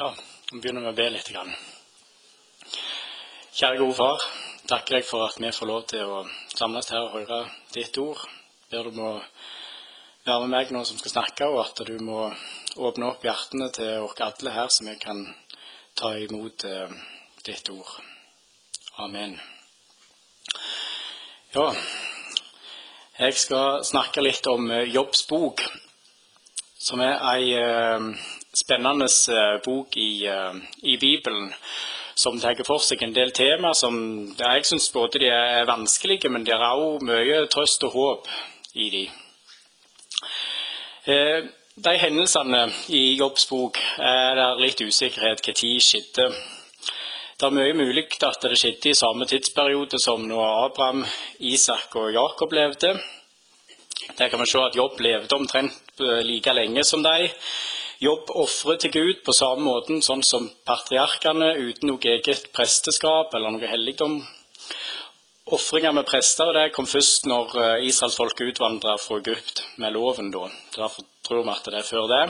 [0.00, 0.14] Ja,
[0.52, 1.26] vi begynner med å be litt.
[1.28, 1.50] Grann.
[3.52, 4.22] Kjære gode far,
[4.70, 6.22] takker deg for at vi får lov til å
[6.54, 7.40] samles her og høre
[7.74, 8.22] ditt ord.
[8.72, 9.10] Ber du må
[10.24, 12.22] være med meg nå som skal snakke, og at du må
[12.80, 15.20] åpne opp hjertene til oss alle her, så vi kan
[16.00, 16.96] ta imot eh,
[17.44, 17.92] ditt ord.
[19.04, 19.36] Amen.
[21.52, 21.68] Ja,
[23.20, 25.68] jeg skal snakke litt om eh, Jobbs bok,
[26.88, 28.12] som er ei eh,
[28.70, 31.54] spennende eh, bok i, eh, i, Bibelen
[32.14, 33.94] som tar for seg en del tema som
[34.38, 38.28] jeg syns både de er vanskelige, men det er også mye trøst og håp
[38.74, 39.04] i de.
[41.10, 41.48] Eh,
[41.80, 46.28] de hendelsene i Jobbs bok er det litt usikkerhet tid skjedde.
[47.40, 51.06] Det er mye mulig at det skjedde i samme tidsperiode som når Abraham,
[51.40, 52.94] Isak og Jakob levde.
[54.18, 57.30] Der kan vi se at Jobb levde omtrent like lenge som de.
[58.00, 63.52] Jobb ofrer til Gud på samme måten sånn som patriarkene, uten noe eget presteskap eller
[63.52, 64.14] noe helligdom.
[65.52, 70.32] Ofringer med prester det kom først når eh, israelsfolket utvandra fra Egypt med loven.
[70.32, 70.48] da.
[70.78, 72.22] Derfor tror vi at det er før det.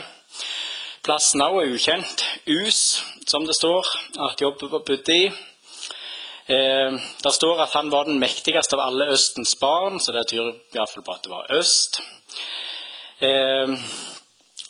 [1.07, 2.27] Plassen òg er ukjent.
[2.51, 2.83] Us,
[3.31, 3.95] som det står
[4.27, 5.31] at Jobb bodde i.
[6.51, 10.51] Eh, det står at han var den mektigste av alle Østens barn, så det tyder
[10.75, 12.03] iallfall på at det var øst.
[13.23, 13.79] Eh,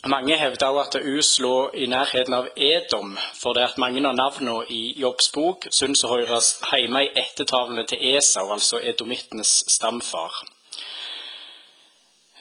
[0.09, 4.15] mange hevder også at Us lå i nærheten av Edom, for det at mange av
[4.17, 6.39] navnene i Jobbs bok synes å høre
[6.71, 10.41] hjemme i ettertavlene til Esau, altså edomittenes stamfar.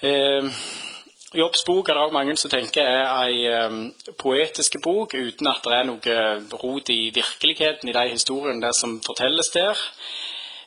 [0.00, 0.48] Eh,
[1.36, 3.77] Jobbs bok er det også mange som tenker er ei eh,
[4.19, 6.16] poetisk bok, uten at det er noe
[6.62, 9.84] rot i virkeligheten i de historiene der som fortelles der.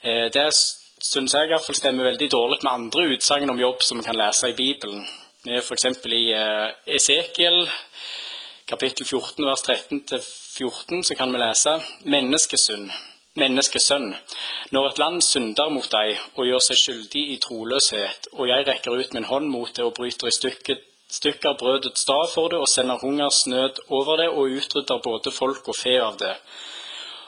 [0.04, 3.82] Eh, det syns jeg i hvert fall stemmer veldig dårlig med andre utsagn om jobb
[3.82, 5.04] som vi kan lese i Bibelen.
[5.44, 5.86] F.eks.
[6.06, 7.66] i eh, Esekiel,
[8.66, 11.74] kapittel 14, vers 13-14, så kan vi lese
[12.08, 12.86] menneskesønn.
[13.36, 14.14] Menneskesønn,
[14.72, 18.96] når et land synder mot deg og gjør seg skyldig i troløshet, og jeg rekker
[18.96, 20.80] ut min hånd mot det og bryter i stykker,
[21.12, 25.76] stykker brødets stav for det og sender hungersnød over det og utrydder både folk og
[25.76, 26.38] fe av det,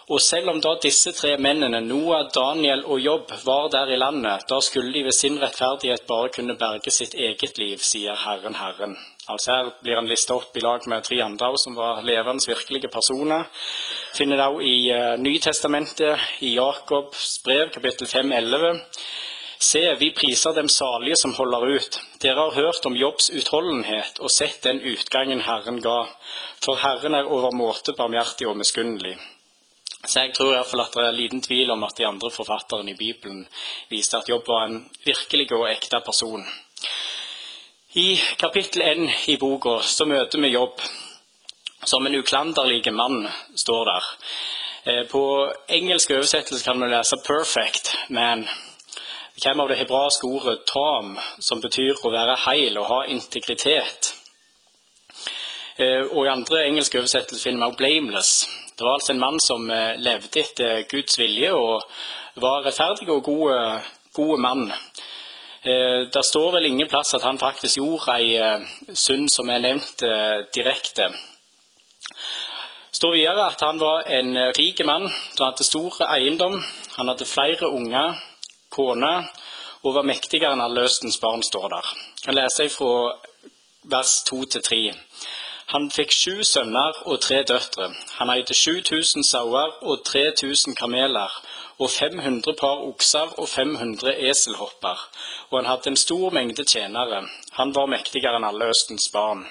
[0.05, 4.45] og selv om da disse tre mennene, Noah, Daniel og Jobb, var der i landet,
[4.49, 8.93] da skulle de ved sin rettferdighet bare kunne berge sitt eget liv, sier Herren, Herren.
[9.27, 12.91] Altså Her blir han listet opp i lag med tre andre som var levende, virkelige
[12.93, 13.47] personer.
[14.13, 18.83] Finner det også i uh, Nytestamentet, i Jakobs brev, kapittel 5, 11.
[19.57, 21.97] Se, vi priser dem salige som holder ut.
[22.21, 26.03] Dere har hørt om Jobbs utholdenhet og sett den utgangen Herren ga.
[26.61, 29.15] For Herren er overmåte barmhjertig og miskunnelig.
[30.05, 32.29] Så jeg tror i hvert fall at det er liten tvil om at de andre
[32.31, 33.47] forfatterne i Bibelen
[33.89, 36.45] viste at Jobb var en virkelig og ekte person.
[37.95, 40.81] I kapittel 1 i boka så møter vi Jobb
[41.85, 44.03] som en uklanderlig mann, står der.
[44.85, 48.47] Eh, på engelsk oversettelse kan vi lese 'perfect man'.
[49.35, 54.15] Det kommer av det hebraiske ordet 'tam', som betyr å være heil og ha integritet.
[55.77, 59.69] Eh, og I andre engelske oversettelser finner vi 'blameless', det var altså en mann som
[59.71, 61.83] eh, levde etter Guds vilje og
[62.43, 63.85] var rettferdig og god, eh,
[64.17, 64.65] god mann.
[65.63, 68.35] Eh, det står vel ingen plass at han faktisk gjorde ei
[68.91, 70.03] synd som er nevnt
[70.55, 71.07] direkte.
[72.05, 76.59] Det står videre at han var en rik mann som hadde stor eiendom.
[76.97, 78.19] Han hadde flere unger,
[78.69, 79.15] kone,
[79.83, 81.89] og var mektigere enn alle Østens barn, står der.
[82.25, 82.93] Jeg leser fra
[83.91, 84.79] vers 2 til 3.
[85.73, 87.89] Han fikk sju sønner og tre døtre.
[88.19, 91.31] Han eide 7000 sauer og 3000 kameler
[91.81, 95.01] og 500 par okser og 500 eselhopper.
[95.49, 97.23] Og han hadde en stor mengde tjenere.
[97.57, 99.45] Han var mektigere enn alle Østens barn.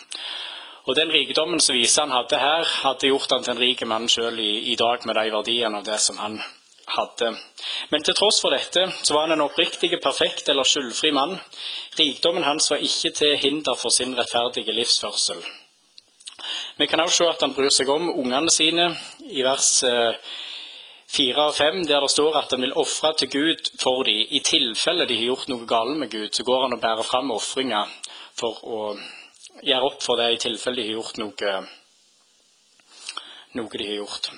[0.84, 4.08] Og Den rikdommen som viser han hadde her, hadde gjort han til en rik mann
[4.08, 6.38] sjøl i, i, dag med de verdiene av det som han
[6.94, 7.32] hadde.
[7.91, 11.38] Men til tross for dette så var han en oppriktig, perfekt eller skyldfri mann.
[11.98, 15.41] Rikdommen hans var ikke til hinder for sin rettferdige livsførsel.
[16.76, 18.88] Vi kan også se at han bryr seg om ungene sine
[19.30, 20.16] i vers eh,
[21.06, 24.24] fire og fem, der det står at han vil ofre til Gud for dem.
[24.30, 27.30] I tilfelle de har gjort noe galt med Gud, så går han og bærer fram
[27.30, 27.92] ofringer
[28.34, 28.80] for å
[29.62, 31.53] gjøre opp for det i tilfelle de har gjort noe,
[33.54, 34.32] noe de har gjort.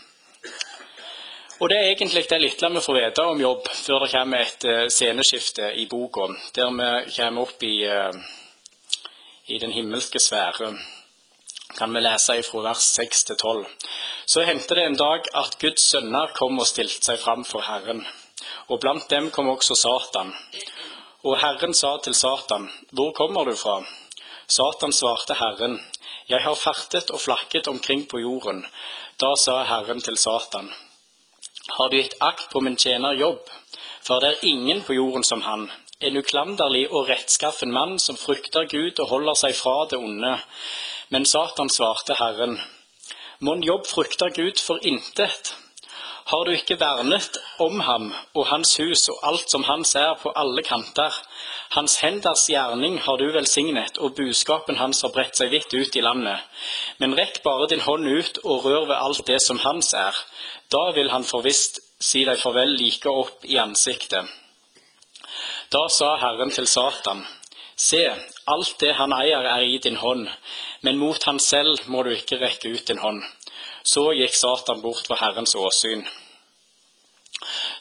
[1.56, 4.66] Og Det er egentlig det lille vi får vite om jobb før det kommer et
[4.68, 8.12] uh, sceneskifte i boka, der vi kommer opp i, uh,
[9.48, 10.74] i den himmelske sfære
[11.78, 13.66] kan vi lese fra vers 6 til 12.
[14.26, 18.00] Så hendte det en dag at Guds sønner kom og stilte seg fram for Herren.
[18.68, 20.32] Og blant dem kom også Satan.
[21.26, 23.82] Og Herren sa til Satan, Hvor kommer du fra?
[24.48, 25.80] Satan svarte Herren,
[26.28, 28.66] Jeg har fartet og flakket omkring på jorden.
[29.20, 30.72] Da sa Herren til Satan,
[31.78, 33.48] har du gitt akt på min tjener jobb?
[34.06, 35.70] For det er ingen på jorden som han,
[36.00, 40.36] en uklanderlig og rettskaffen mann som frykter Gud og holder seg fra det onde.
[41.08, 42.60] Men Satan svarte Herren,
[43.38, 45.52] mon jobb frykter Gud for intet?
[46.26, 50.32] Har du ikke vernet om ham og hans hus og alt som hans er på
[50.34, 51.14] alle kanter?
[51.76, 56.02] Hans henders gjerning har du velsignet, og budskapen hans har bredt seg vidt ut i
[56.02, 56.42] landet.
[56.98, 60.18] Men rekk bare din hånd ut og rør ved alt det som hans er.
[60.74, 64.26] Da vil han forvisst si deg farvel like opp i ansiktet.
[65.70, 67.22] Da sa Herren til Satan,
[67.76, 68.02] Se,
[68.48, 70.22] alt det han eier er i din hånd,
[70.86, 73.24] men mot han selv må du ikke rekke ut din hånd.
[73.82, 76.04] Så gikk Satan bort fra Herrens åsyn.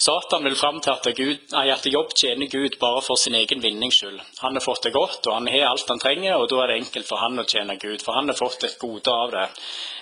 [0.02, 4.02] Satan vil fram til at, Gud, at Jobb tjener Gud bare for sin egen vinnings
[4.02, 4.20] skyld.
[4.42, 6.80] Han har fått det godt, og han har alt han trenger, og da er det
[6.82, 9.46] enkelt for han å tjene Gud, for han har fått et gode av det.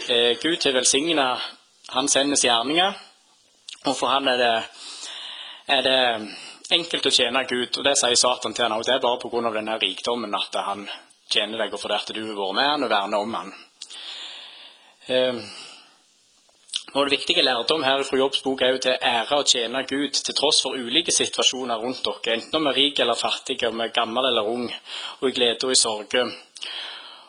[0.07, 1.27] Eh, Gud har velsigna
[1.93, 2.99] hans hennes gjerninger,
[3.85, 4.53] og for han er det,
[5.77, 6.01] er det
[6.79, 7.77] enkelt å tjene Gud.
[7.77, 8.85] Og det sier Satan til han òg.
[8.87, 9.51] Det er bare pga.
[9.59, 10.87] denne rikdommen at han
[11.31, 13.53] tjener deg, og for det at du har vært med han og verne om han.
[15.07, 15.45] Eh,
[16.93, 20.11] og Det viktige lærdom her fra Jobbs bok er jo til ære og tjene Gud
[20.13, 23.79] til tross for ulike situasjoner rundt dere, enten om vi er rike eller fattige, om
[23.79, 24.67] vi er gammel eller ung,
[25.21, 26.25] og i glede og i sorge.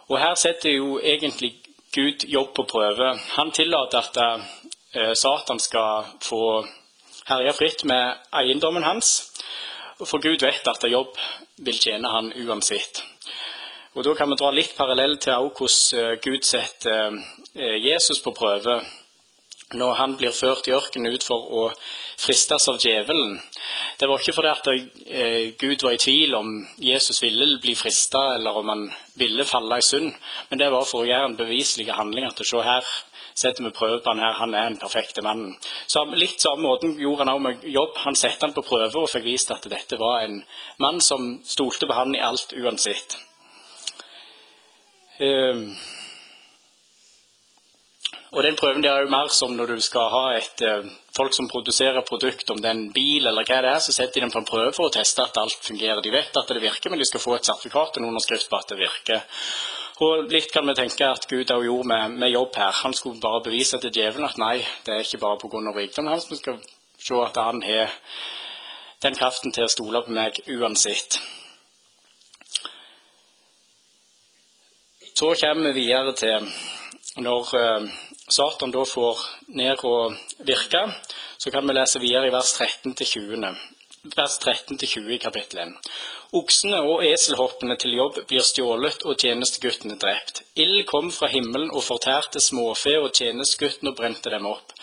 [0.09, 1.55] Og Her setter jo egentlig
[1.95, 3.19] Gud jobb på prøve.
[3.39, 6.67] Han tillater at eh, Satan skal få
[7.29, 9.33] herje fritt med eiendommen hans,
[10.05, 11.17] for Gud vet at jobb
[11.57, 13.14] vil tjene han uansett.
[13.95, 17.15] Og Da kan vi dra litt parallell til hvordan eh, Gud setter
[17.55, 18.81] eh, Jesus på prøve
[19.79, 21.63] når han blir ført i ørkenen ut for å
[22.19, 23.37] fristes av djevelen.
[23.99, 26.51] Det var ikke fordi at eh, Gud var i tvil om
[26.83, 28.83] Jesus ville bli frista, eller om han
[29.19, 30.11] ville falle i synd,
[30.49, 32.27] men det var for å gjøre en beviselig handling.
[32.27, 32.89] At se her
[33.35, 35.53] setter vi prøve på han her, han er en perfekte mann.
[35.87, 37.95] Så Litt samme måten gjorde han også med jobb.
[38.09, 40.41] Han satte han på prøve og fikk vist at dette var en
[40.83, 43.19] mann som stolte på han i alt uansett.
[45.21, 45.71] Uh,
[48.35, 51.35] og den prøven der er jo mer som når du skal ha et uh, folk
[51.37, 54.25] som produserer produkt, om det er en bil eller hva det er, så setter de
[54.27, 56.03] dem på en prøve for å teste at alt fungerer.
[56.03, 58.59] De vet at det virker, men de skal få et sertifikat og en underskrift på
[58.59, 59.23] at det virker.
[60.03, 62.73] Og Litt kan vi tenke at Gud har gjort med, med, jobb her.
[62.83, 64.57] Han skulle bare bevise til djevelen at nei,
[64.87, 65.63] det er ikke bare pga.
[65.77, 66.27] rikdommen hans.
[66.31, 66.59] Vi skal
[66.99, 67.95] se at han har
[69.05, 71.21] den kraften til å stole på meg uansett.
[75.15, 76.49] Så kommer vi videre til
[77.23, 77.85] når uh,
[78.29, 79.21] Satan da får
[79.55, 80.81] ned og virke,
[81.39, 83.55] så kan vi lese videre i vers 13-20
[84.05, 85.71] vers 13-20 i kapittel 1.
[86.37, 90.43] Oksene og eselhoppene til jobb blir stjålet og tjenesteguttene drept.
[90.61, 94.75] Ild kom fra himmelen og fortærte småfe og tjenesteguttene og brente dem opp.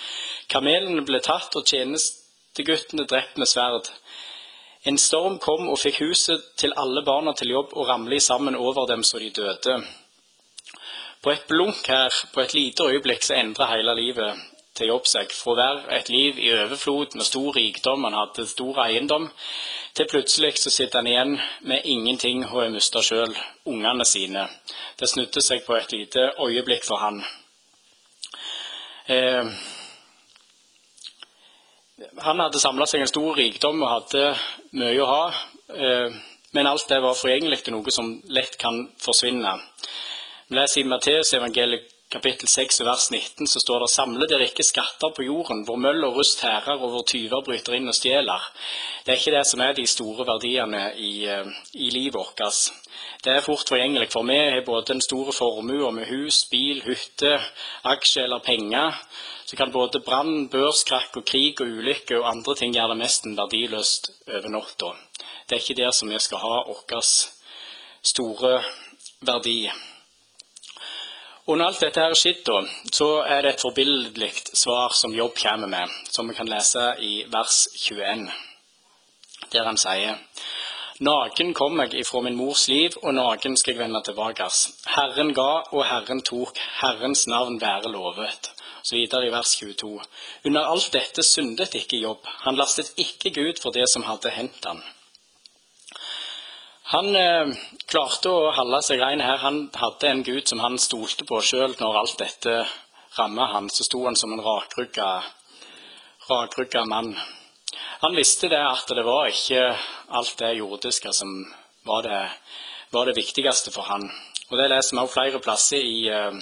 [0.49, 3.91] Kamelene ble tatt og tjenesteguttene drept med sverd.
[4.89, 8.87] En storm kom og fikk huset til alle barna til jobb og ramlet sammen over
[8.89, 9.81] dem så de døde.
[11.21, 14.39] På et blunk her, på et lite øyeblikk, så endrer hele livet
[14.73, 15.33] til jobb seg.
[15.35, 19.27] Fra å være et liv i overflod med stor rikdom, han hadde stor eiendom,
[19.93, 21.35] til plutselig så sitter han igjen
[21.67, 23.35] med ingenting og har mista sjøl
[23.67, 24.47] ungene sine.
[24.97, 27.21] Det snudde seg på et lite øyeblikk for han.
[29.11, 29.51] Eh,
[32.25, 34.29] han hadde samla seg en stor rikdom og hadde
[34.79, 35.25] mye å ha,
[35.75, 36.21] eh,
[36.55, 39.59] men alt det var forgjengelig til noe som lett kan forsvinne.
[40.51, 45.23] Leser i Matteusevangeliet kapittel 6 vers 19 så står det samle dere ikke skatter på
[45.23, 48.47] jorden, hvor møll og rust hærer og hvor tyver bryter inn og stjeler.
[49.05, 52.43] Det er ikke det som er de store verdiene i, eh, i livet vårt.
[53.23, 57.31] Det er fort forgjengelig, for vi har både en stor formue med hus, bil, hytte,
[57.87, 58.99] aksje eller penger.
[59.45, 63.37] Så kan både brann, børskrakk og krig og ulykke og andre ting gjøre det nesten
[63.39, 64.91] verdiløst over natta.
[65.47, 67.07] Det er ikke der som vi skal ha vår
[68.03, 68.53] store
[69.21, 69.71] verdi.
[71.51, 72.47] Når alt dette her skjedd,
[72.95, 77.25] så er det et forbilledlig svar som Jobb kommer med, som vi kan lese i
[77.31, 78.29] vers 21,
[79.51, 80.19] der han sier
[81.01, 84.45] Naken kom jeg ifra min mors liv, og naken skal jeg vende tilbake.
[84.95, 86.59] Herren ga, og Herren tok.
[86.77, 88.51] Herrens navn være lovet.
[88.83, 89.89] Så videre i vers 22.
[90.45, 92.29] Under alt dette syndet ikke Jobb.
[92.45, 94.83] Han lastet ikke Gud for det som hadde hendt han.
[96.91, 97.47] Han eh,
[97.87, 99.37] klarte å holde seg ren her.
[99.45, 102.55] Han hadde en gud som han stolte på sjøl når alt dette
[103.15, 103.69] ramma han.
[103.71, 105.23] Så sto han som en rakrygga,
[106.91, 107.13] mann.
[108.03, 109.69] Han visste det at det var ikke
[110.19, 111.31] alt det jordiske som
[111.87, 112.21] var det,
[112.91, 114.09] var det viktigste for han.
[114.51, 116.35] Og Det leser vi også flere plasser i, eh,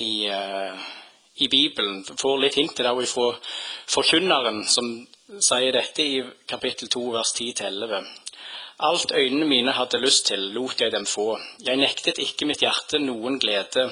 [0.00, 0.74] i, eh,
[1.36, 2.04] i Bibelen.
[2.04, 3.32] Får litt hint til det fra
[3.92, 5.06] forkynneren, som
[5.40, 8.23] sier dette i kapittel 2, vers 10-11.
[8.82, 11.38] Alt øynene mine hadde lyst til, lot jeg dem få.
[11.62, 13.84] Jeg nektet ikke mitt hjerte noen glede.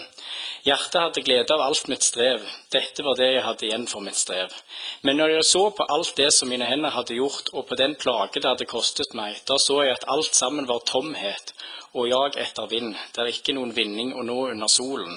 [0.63, 2.45] Hjertet hadde glede av alt mitt strev.
[2.71, 4.55] Dette var det jeg hadde igjen for mitt strev.
[5.03, 7.97] Men når jeg så på alt det som mine hender hadde gjort, og på den
[7.99, 11.55] plage det hadde kostet meg, da så jeg at alt sammen var tomhet
[11.93, 12.95] og jag etter vind.
[13.13, 15.13] Det er ikke noen vinning å nå under solen.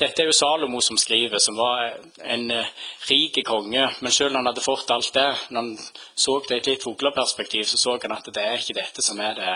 [0.00, 2.70] Dette er jo Salomo som skriver, som var en uh,
[3.10, 3.84] rik konge.
[4.00, 5.70] Men selv når han hadde fått alt det, når han
[6.14, 9.20] så det i et litt fugleperspektiv, så så han at det er ikke dette som
[9.22, 9.54] er det,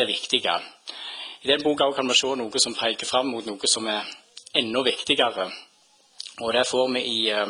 [0.00, 0.56] det viktige.
[1.42, 4.06] I den boka kan vi se noe som peker fram mot noe som er
[4.54, 5.48] enda viktigere.
[6.40, 7.48] Og det får vi i, uh,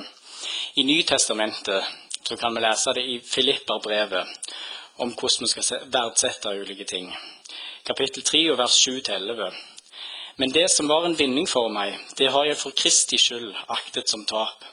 [0.80, 1.84] i Nytestamentet.
[2.22, 4.56] Så kan vi lese det i Filipperbrevet
[4.96, 7.12] om hvordan vi skal verdsette ulike ting
[7.86, 9.50] kapittel 3 og vers 7-11.
[10.36, 14.10] Men det som var en vinning for meg, det har jeg for Kristi skyld aktet
[14.10, 14.64] som tap.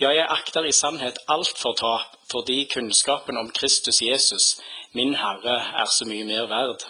[0.00, 4.56] Ja, jeg akter i sannhet alt for tap, fordi kunnskapen om Kristus Jesus,
[4.92, 6.84] min Herre, er så mye mer verd.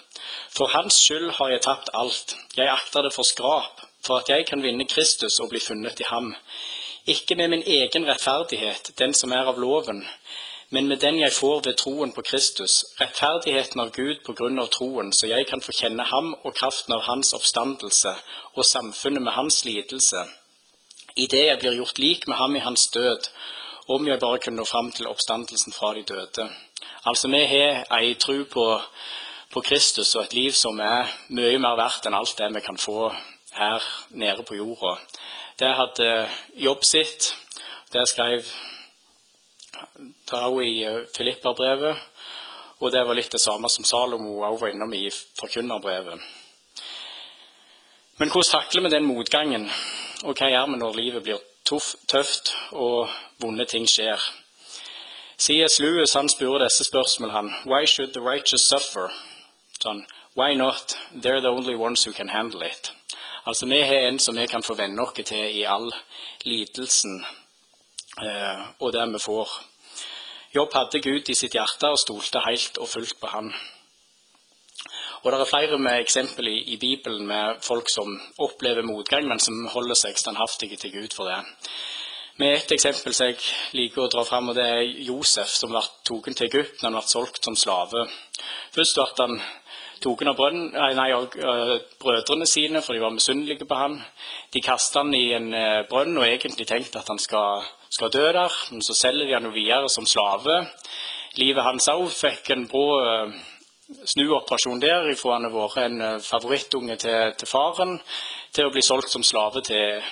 [0.57, 2.37] For Hans skyld har jeg tapt alt.
[2.57, 6.09] Jeg akter det for skrap, for at jeg kan vinne Kristus og bli funnet i
[6.09, 6.35] ham.
[7.07, 10.03] Ikke med min egen rettferdighet, den som er av loven,
[10.71, 14.73] men med den jeg får ved troen på Kristus, rettferdigheten av Gud på grunn av
[14.75, 18.15] troen, så jeg kan få kjenne ham og kraften av hans oppstandelse
[18.55, 20.25] og samfunnet med hans lidelse,
[21.15, 23.31] idet jeg blir gjort lik med ham i hans død,
[23.87, 26.49] om jeg bare kunne nå fram til oppstandelsen fra de døde.
[27.07, 28.67] Altså, vi har ei tru på,
[29.53, 32.79] på Kristus og et liv som er mye mer verdt enn alt det vi kan
[32.79, 33.11] få
[33.57, 34.97] her nede på jorda.
[35.59, 37.35] Det hadde jobb sitt.
[37.93, 38.45] Det skrev
[40.27, 41.97] tar i eh, Filipperbrevet.
[42.79, 46.21] Og det var litt det samme som Salomo også var innom i Forkynnerbrevet.
[48.19, 49.71] Men hvordan takler vi den motgangen,
[50.25, 53.09] og hva gjør vi når livet blir tøft og
[53.41, 54.21] vonde ting skjer?
[55.39, 55.79] C.S.
[55.81, 57.65] Lewis han spurte disse spørsmålene.
[57.69, 59.13] Why should the righteous suffer?
[59.83, 60.07] Sånn,
[60.37, 60.97] Why not?
[61.13, 62.91] They're the only ones who can handle it.
[63.47, 65.93] Altså, Vi har en som vi kan få venne oss til i all
[66.45, 67.25] lidelsen
[68.23, 69.49] eh, og det vi får.
[70.55, 73.53] Jobb hadde Gud i sitt hjerte og stolte helt og fullt på han.
[75.23, 79.41] Og Det er flere med eksempel i, i, Bibelen med folk som opplever motgang, men
[79.41, 81.41] som holder seg standhaftige til Gud for det.
[82.39, 83.39] Med et eksempel som jeg
[83.73, 86.99] liker å dra fram, og det er Josef, som ble tatt til Egypt når han
[86.99, 88.05] ble solgt som slave.
[88.77, 89.41] Først ble han
[90.03, 91.09] tatt av brønn, nei,
[92.03, 93.99] brødrene sine, for de var misunnelige på han.
[94.53, 97.65] De kastet han i en eh, brønn og egentlig tenkte at han skal
[97.97, 98.53] skal dø der.
[98.71, 100.67] Men så selger de han videre som slave.
[101.41, 102.87] Livet hans òg fikk en brå
[103.87, 108.01] snuoperasjon der, ifra han har vært en favorittunge til, til, faren,
[108.55, 110.03] til å bli solgt som slave til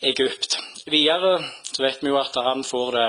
[0.00, 0.56] Egypt.
[0.88, 3.08] Videre så vet vi jo at han får det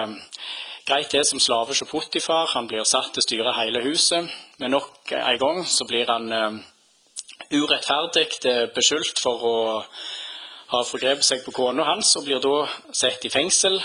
[0.88, 2.48] greit det som slave hos Potifar.
[2.54, 4.32] Han blir satt til å styre hele huset.
[4.62, 6.58] Men nok en gang så blir han uh,
[7.52, 9.56] urettferdig beskyldt for å
[10.72, 12.66] ha forgrepet seg på kona hans og blir da
[12.96, 13.80] satt i fengsel.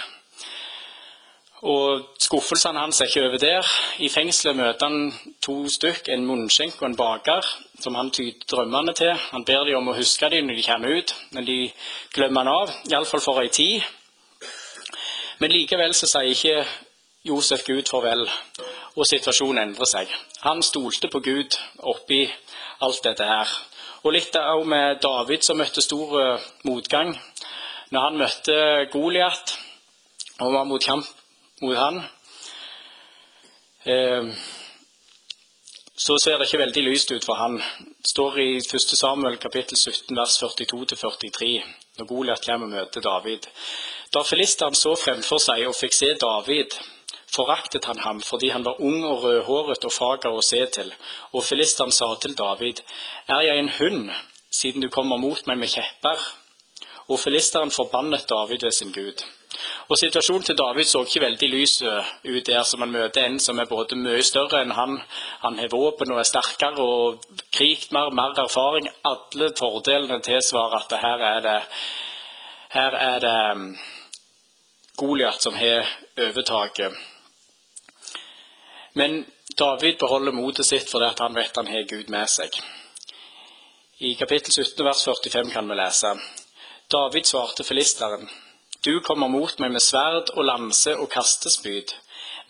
[1.63, 3.69] Og Skuffelsene hans er ikke over der.
[4.03, 7.47] I fengselet møter han to stykk, en munnskjenk og en baker,
[7.79, 9.13] som han tyder drømmene til.
[9.31, 11.59] Han ber dem om å huske dem når de kommer ut, men de
[12.15, 13.87] glemmer han av, iallfall for ei tid.
[15.39, 16.65] Men likevel så sier ikke
[17.23, 18.25] Josef Gud farvel,
[18.99, 20.11] og situasjonen endrer seg.
[20.43, 22.25] Han stolte på Gud oppi
[22.83, 23.51] alt dette her.
[24.03, 27.13] Og litt òg med David, som møtte stor eh, motgang.
[27.95, 28.57] Når han møtte
[28.91, 29.55] Goliat
[30.41, 31.07] og var mot kamp
[31.63, 32.01] mot han,
[33.87, 34.33] eh,
[35.95, 37.61] så ser det ikke veldig lyst ut for han.
[38.03, 38.97] Det står i 1.
[38.99, 41.53] Samuel kapittel 17 vers 42-43,
[42.01, 43.47] når Goliat kommer og møter David.
[44.11, 46.75] Da filisteren så fremfor seg og fikk se David,
[47.33, 50.93] foraktet han ham fordi han var ung og rødhåret og fager å se til.
[51.33, 52.83] Og filisteren sa til David,
[53.29, 54.11] Er jeg en hund,
[54.51, 56.19] siden du kommer mot meg med kjepper?
[57.09, 59.25] Og filisteren forbannet David ved sin Gud.
[59.89, 63.59] Og Situasjonen til David så ikke veldig lys ut der, som han møter en som
[63.59, 64.97] er både mye større enn han.
[65.43, 68.89] Han har våpen og er sterkere og kriget mer, mer erfaring.
[69.05, 71.61] Alle fordelene tilsvarer at her er det,
[72.71, 73.67] her er det um,
[74.97, 77.12] Goliat som har overtaket.
[78.93, 79.27] Men
[79.59, 82.57] David beholder motet sitt fordi han vet han har Gud med seg.
[84.03, 86.13] I kapittel 17 vers 45 kan vi lese
[86.93, 88.29] David svarte filisteren.
[88.85, 91.95] Du kommer mot meg med sverd og lanse og kastespyd.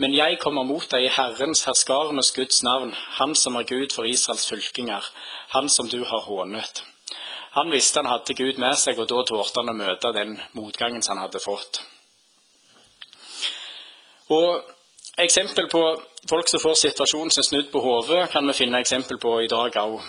[0.01, 4.09] Men jeg kommer mot deg i Herrens, herskarenes Guds navn, Han som er Gud for
[4.09, 5.05] Israels fylkinger,
[5.49, 6.83] han som du har hånet.
[7.53, 11.03] Han visste han hadde Gud med seg, og da torde han å møte den motgangen
[11.03, 11.83] som han hadde fått.
[14.29, 14.65] Og
[15.21, 15.81] Eksempel på
[16.29, 19.77] folk som får situasjonen sin snudd på hodet, kan vi finne eksempel på i dag
[19.83, 20.01] òg.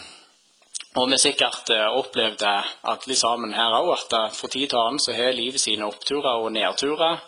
[0.94, 5.02] Og vi sikkert eh, opplevd alle sammen her òg, at eh, fra tid til annen
[5.02, 7.24] så har livet sine oppturer og nedturer.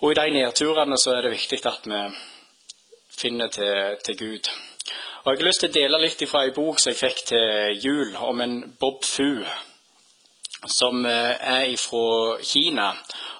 [0.00, 2.02] Og i de nedturene så er det viktig at vi
[3.18, 4.50] finner til, til Gud.
[5.24, 7.80] Og Jeg har lyst til å dele litt fra en bok som jeg fikk til
[7.82, 9.42] jul, om en Bob Fu,
[10.68, 12.92] som eh, er fra Kina,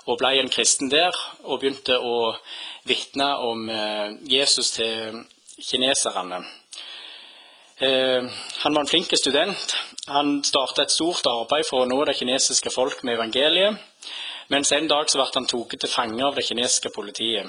[0.09, 1.13] og ble en kristen der,
[1.45, 2.33] og begynte å
[2.89, 5.23] vitne om eh, Jesus til
[5.61, 6.41] kineserne.
[7.79, 8.25] Eh,
[8.63, 9.77] han var en flink student.
[10.07, 13.79] Han startet et stort arbeid for å nå det kinesiske folk med evangeliet.
[14.49, 17.47] Mens en dag så ble han tatt til fange av det kinesiske politiet.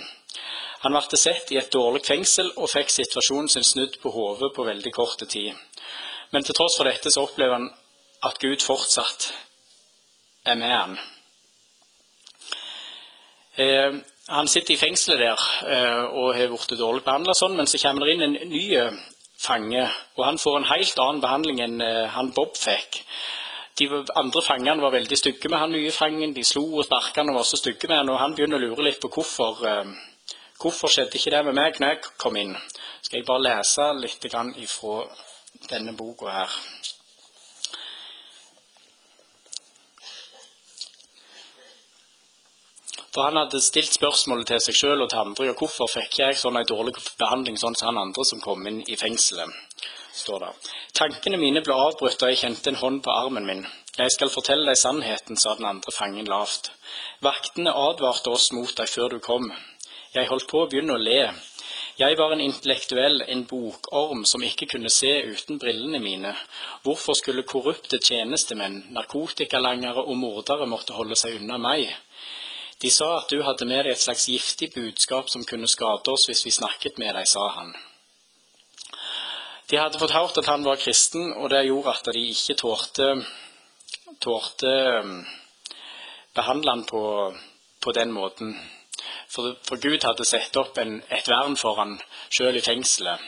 [0.84, 4.68] Han ble sett i et dårlig fengsel og fikk situasjonen sin snudd på hodet på
[4.68, 5.56] veldig kort tid.
[6.32, 7.70] Men til tross for dette så opplever han
[8.28, 9.32] at Gud fortsatt
[10.46, 11.00] er med han.
[14.30, 18.06] Han sitter i fengselet der eh, og har blitt dårlig behandla, sånn, men så kommer
[18.06, 19.00] det inn en ny eh,
[19.42, 19.88] fange.
[20.18, 23.02] Og han får en helt annen behandling enn eh, han Bob fikk.
[23.80, 23.88] De
[24.20, 26.36] andre fangene var veldig stygge med han nye fangen.
[26.36, 28.12] De slo og sparka han og var så stygge med han.
[28.12, 29.64] Og han begynner å lure litt på hvorfor.
[30.60, 32.52] Hvorfor skjedde ikke det med meg når jeg kom inn?
[33.00, 34.98] Skal jeg bare lese litt ifra
[35.72, 36.58] denne boka her.
[43.14, 46.38] For han hadde stilt spørsmålet til seg sjøl og til andre ja, hvorfor fikk jeg
[46.38, 49.50] sånn en dårlig behandling sånn som han andre som kom inn i fengselet.
[50.20, 50.50] står det.
[51.00, 53.66] Tankene mine ble avbrutt da jeg kjente en hånd på armen min.
[53.98, 56.72] Jeg skal fortelle deg sannheten, sa den andre fangen lavt.
[57.26, 59.50] Vaktene advarte oss mot deg før du kom.
[60.14, 61.22] Jeg holdt på å begynne å le.
[62.00, 66.32] Jeg var en intellektuell, en bokorm som ikke kunne se uten brillene mine.
[66.86, 71.90] Hvorfor skulle korrupte tjenestemenn, narkotikalangere og mordere måtte holde seg unna meg?
[72.80, 76.30] De sa at du hadde med deg et slags giftig budskap som kunne skade oss
[76.30, 77.74] hvis vi snakket med deg, sa han.
[79.70, 83.10] De hadde fått hørt at han var kristen, og det gjorde at de ikke tålte,
[84.24, 84.72] tålte
[85.04, 85.20] um,
[86.34, 87.04] behandle han på,
[87.84, 88.56] på den måten.
[89.30, 92.00] For, for, Gud hadde satt opp en, et vern for han
[92.32, 93.22] sjøl i fengselet.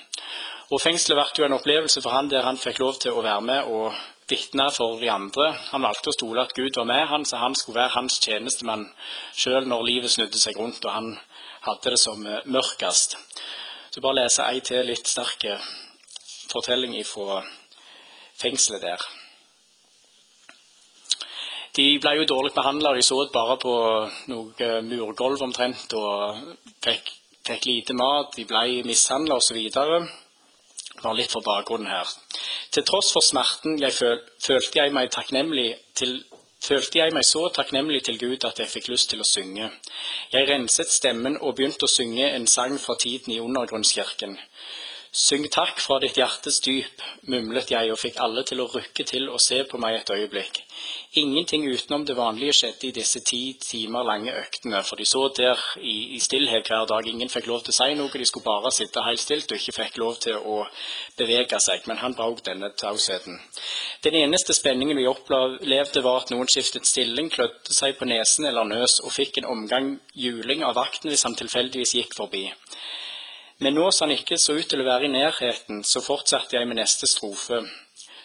[0.71, 3.43] Og Fengselet ble jo en opplevelse for han der han fikk lov til å være
[3.43, 3.91] med og
[4.31, 5.51] vitne for de andre.
[5.71, 8.87] Han valgte å stole at Gud var med han, så han skulle være hans tjenestemann
[9.37, 11.13] sjøl når livet snudde seg rundt og han
[11.67, 13.17] hadde det som eh, mørkest.
[13.91, 15.45] Så bare lese ei til litt sterk
[16.51, 17.41] fortelling ifra
[18.39, 19.09] fengselet der.
[21.77, 23.73] De ble jo dårlig behandla, de så bare på
[24.31, 26.41] noe eh, murgulv omtrent og
[26.83, 27.13] fikk,
[27.47, 28.33] fikk lite mat.
[28.35, 29.61] De ble mishandla osv.
[31.01, 32.09] Bare litt for bakgrunnen her.
[32.71, 34.93] Til tross for smerten jeg føl, følte, jeg
[35.95, 36.13] til,
[36.61, 39.71] følte jeg meg så takknemlig til Gud at jeg fikk lyst til å synge.
[40.33, 44.37] Jeg renset stemmen og begynte å synge en sang fra tiden i undergrunnskirken.
[45.11, 49.25] Syng takk fra ditt hjertes dyp, mumlet jeg og fikk alle til å rykke til
[49.27, 50.61] og se på meg et øyeblikk.
[51.19, 55.59] Ingenting utenom det vanlige skjedde i disse ti timer lange øktene, for de så der
[55.83, 57.09] i, i stillhet hver dag.
[57.11, 59.75] Ingen fikk lov til å si noe, de skulle bare sitte helt stilt og ikke
[59.81, 60.61] fikk lov til å
[61.19, 61.83] bevege seg.
[61.91, 63.35] Men han brøt denne tausheten.
[64.07, 68.63] Den eneste spenningen vi opplevde, var at noen skiftet stilling, klødde seg på nesen eller
[68.63, 72.47] nøs og fikk en omgang juling av vakten hvis han tilfeldigvis gikk forbi.
[73.61, 76.67] Men nå som han ikke så ut til å være i nærheten, så fortsatte jeg
[76.67, 77.61] med neste strofe.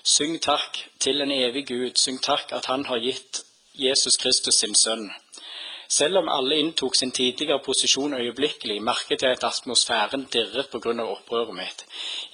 [0.07, 3.42] Syng takk til en evig Gud, syng takk at Han har gitt
[3.77, 5.11] Jesus Kristus sin sønn.
[5.88, 11.55] Selv om alle inntok sin tidligere posisjon øyeblikkelig, merket jeg at atmosfæren dirret av opprøret
[11.55, 11.85] mitt.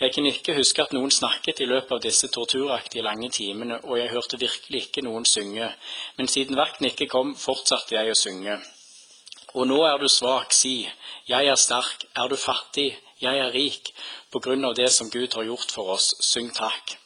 [0.01, 3.99] Jeg kunne ikke huske at noen snakket i løpet av disse torturaktige lange timene, og
[3.99, 5.73] jeg hørte virkelig ikke noen synge.
[6.17, 8.61] Men siden vakten ikke kom, fortsatte jeg å synge.
[9.53, 10.89] Og nå er du svak, si,
[11.29, 12.07] jeg er sterk.
[12.17, 13.93] Er du fattig, jeg er rik.
[14.33, 16.97] På grunn av det som Gud har gjort for oss, syng takk.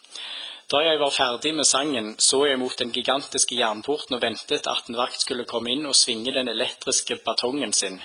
[0.67, 4.89] Da jeg var ferdig med sangen, så jeg mot den gigantiske jernporten og ventet at
[4.91, 8.01] en vakt skulle komme inn og svinge den elektriske batongen sin.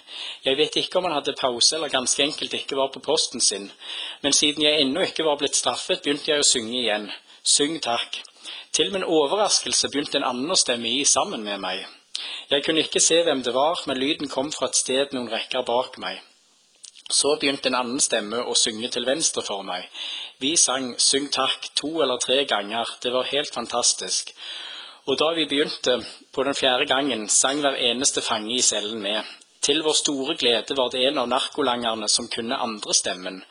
[0.46, 3.72] Jeg vet ikke om han hadde pause eller ganske enkelt ikke var på posten sin,
[4.22, 7.10] men siden jeg ennå ikke var blitt straffet, begynte jeg å synge igjen.
[7.42, 8.22] Syng takk.
[8.72, 11.82] Til min overraskelse begynte en annen å stemme i sammen med meg.
[12.50, 15.64] Jeg kunne ikke se hvem det var, men lyden kom fra et sted noen rekker
[15.68, 16.20] bak meg.
[17.12, 19.88] Så begynte en annen stemme å synge til venstre for meg.
[20.40, 22.88] Vi sang 'Syng takk' to eller tre ganger.
[23.04, 24.34] Det var helt fantastisk.
[25.08, 29.24] Og da vi begynte på den fjerde gangen, sang hver eneste fange i cellen med.
[29.62, 33.44] Til vår store glede var det en av narkolangerne som kunne andre stemmen.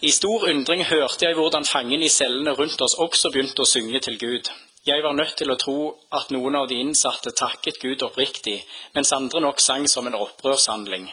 [0.00, 4.00] I stor undring hørte jeg hvordan fangene i cellene rundt oss også begynte å synge
[4.00, 4.50] til Gud.
[4.84, 5.76] Jeg var nødt til å tro
[6.12, 8.58] at noen av de innsatte takket Gud oppriktig,
[8.92, 11.06] mens andre nok sang som en opprørshandling.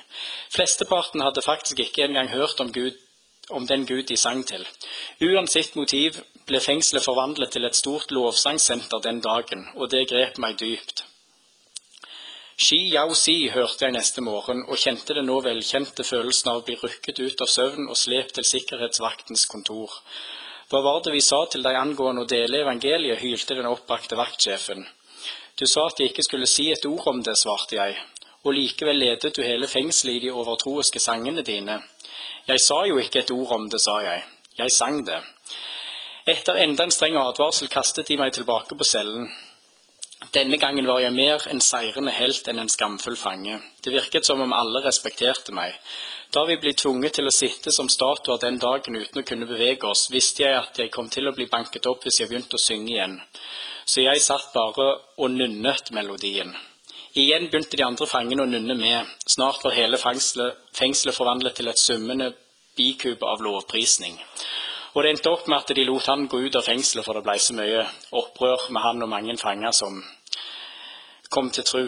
[0.51, 2.97] Flesteparten hadde faktisk ikke engang hørt om, Gud,
[3.49, 4.65] om den Gud de sang til.
[5.23, 10.59] Uansett motiv ble fengselet forvandlet til et stort lovsangssenter den dagen, og det grep meg
[10.59, 11.05] dypt.
[12.59, 16.67] Shi Yao Si hørte jeg neste morgen, og kjente den nå velkjente følelsen av å
[16.67, 19.95] bli rykket ut av søvn og slept til sikkerhetsvaktens kontor.
[20.71, 24.85] Hva var det vi sa til deg angående å dele evangeliet, hylte den oppbrakte vaktsjefen.
[25.59, 27.97] Du sa at de ikke skulle si et ord om det, svarte jeg,
[28.45, 31.75] og likevel ledet du hele fengselet i de overtroiske sangene dine.
[32.47, 34.23] Jeg sa jo ikke et ord om det, sa jeg.
[34.61, 35.19] Jeg sang det.
[36.31, 39.27] Etter enda en streng advarsel kastet de meg tilbake på cellen.
[40.31, 43.59] Denne gangen var jeg mer en seirende helt enn en skamfull fange.
[43.83, 45.75] Det virket som om alle respekterte meg.
[46.31, 49.89] Da vi ble tvunget til å sitte som statuer den dagen uten å kunne bevege
[49.89, 52.61] oss, visste jeg at jeg kom til å bli banket opp hvis jeg begynte å
[52.61, 53.17] synge igjen.
[53.83, 54.85] Så jeg satt bare
[55.17, 56.53] og nynnet melodien.
[57.19, 59.11] Igjen begynte de andre fangene å nynne med.
[59.27, 62.29] Snart var hele fengselet, fengselet forvandlet til et summende
[62.79, 64.15] bikube av lovprisning.
[64.95, 67.25] Og det endte opp med at de lot han gå ut av fengselet, for det
[67.27, 67.83] blei så mye
[68.15, 69.99] opprør med han og mange fanger som
[71.27, 71.85] kom til tru.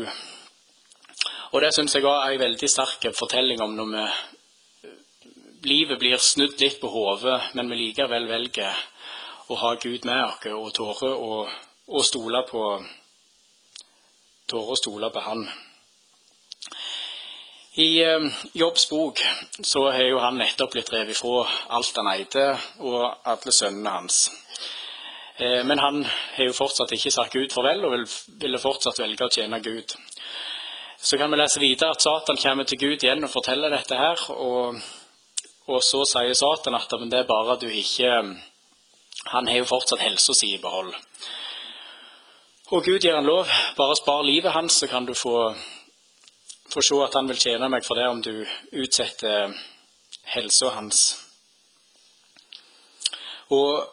[1.54, 4.06] Og det syns jeg òg er en veldig sterk fortelling om når vi
[5.70, 8.80] livet blir snudd litt på hodet, men vi likevel velger
[9.54, 11.38] å ha Gud med oss og tåre å,
[11.88, 12.64] å stole på
[14.50, 15.46] Tåre å stole på Han.
[17.80, 18.26] I eh,
[18.60, 19.22] Jobbs bok
[19.64, 21.46] så har jo han nettopp blitt revet ifra
[21.78, 22.44] alt han eide,
[22.84, 24.18] og alle sønnene hans.
[25.38, 28.06] Eh, men han har jo fortsatt ikke sagt Gud farvel, og vil,
[28.44, 29.96] ville fortsatt velge å tjene Gud.
[31.04, 34.20] Så kan vi lese videre at Satan kommer til Gud igjen og forteller dette her.
[34.32, 34.80] og
[35.72, 38.12] og så sier Satan at det er bare at du ikke
[39.32, 40.94] Han har jo fortsatt helsa si i behold.
[42.72, 43.48] Og Gud gir han lov.
[43.78, 45.54] Bare spar livet hans, så kan du få,
[46.74, 49.54] få se at han vil tjene meg for det om du utsetter
[50.34, 51.00] helsa hans.
[53.52, 53.86] Og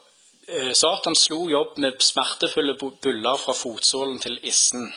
[0.49, 4.91] eh, Satan slo Jobb med smertefulle buller fra fotsålen til issen.